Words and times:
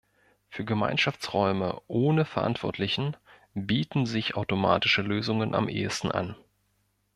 Für 0.49 0.65
Gemeinschaftsräume 0.65 1.79
ohne 1.85 2.25
Verantwortlichen 2.25 3.15
bieten 3.53 4.07
sich 4.07 4.35
automatische 4.35 5.03
Lösungen 5.03 5.53
am 5.53 5.69
ehesten 5.69 6.09
an. 6.11 6.35